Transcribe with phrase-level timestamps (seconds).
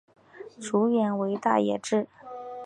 [0.59, 2.07] 主演为大野智。